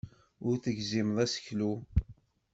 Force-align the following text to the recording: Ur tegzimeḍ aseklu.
Ur 0.47 0.55
tegzimeḍ 0.63 1.17
aseklu. 1.25 1.71